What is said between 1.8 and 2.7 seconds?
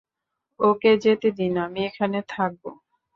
এখানে থাকব।